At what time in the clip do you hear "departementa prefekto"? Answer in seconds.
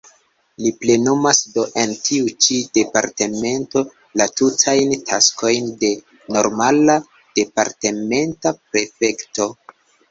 7.43-9.51